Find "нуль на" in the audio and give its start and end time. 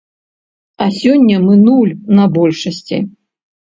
1.67-2.25